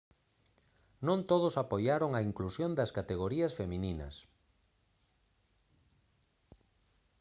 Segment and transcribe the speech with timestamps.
[1.07, 4.15] non todos apoiaron a inclusión das categorías femininas